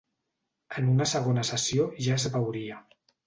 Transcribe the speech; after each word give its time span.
En 0.81 0.87
una 0.93 1.07
segona 1.11 1.43
sessió, 1.51 1.87
ja 2.07 2.17
es 2.21 2.27
veuria. 2.39 2.81